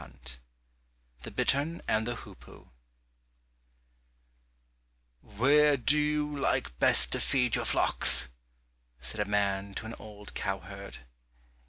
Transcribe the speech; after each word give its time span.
173 0.01 0.43
The 1.21 1.29
Bittern 1.31 1.81
and 1.87 2.07
the 2.07 2.15
Hoopoe 2.15 2.69
"Where 5.21 5.77
do 5.77 5.95
you 5.95 6.35
like 6.39 6.75
best 6.79 7.11
to 7.11 7.19
feed 7.19 7.53
your 7.55 7.65
flocks?" 7.65 8.27
said 8.99 9.21
a 9.21 9.25
man 9.29 9.75
to 9.75 9.85
an 9.85 9.93
old 9.99 10.33
cow 10.33 10.57
herd. 10.59 11.05